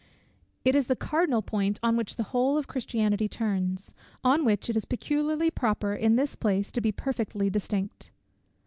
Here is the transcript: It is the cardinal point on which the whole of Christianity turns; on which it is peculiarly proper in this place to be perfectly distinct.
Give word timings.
It 0.65 0.73
is 0.75 0.87
the 0.87 0.95
cardinal 0.95 1.43
point 1.43 1.79
on 1.83 1.95
which 1.95 2.15
the 2.15 2.23
whole 2.33 2.57
of 2.57 2.65
Christianity 2.65 3.29
turns; 3.29 3.93
on 4.23 4.43
which 4.43 4.67
it 4.67 4.75
is 4.75 4.85
peculiarly 4.85 5.51
proper 5.51 5.93
in 5.93 6.15
this 6.15 6.35
place 6.35 6.71
to 6.71 6.81
be 6.81 6.91
perfectly 6.91 7.51
distinct. 7.51 8.09